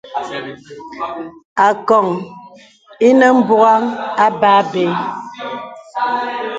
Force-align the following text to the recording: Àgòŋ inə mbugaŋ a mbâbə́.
Àgòŋ 1.67 2.07
inə 3.07 3.27
mbugaŋ 3.37 3.81
a 4.23 4.25
mbâbə́. 4.35 4.91